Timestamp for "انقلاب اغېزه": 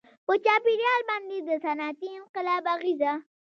2.19-3.13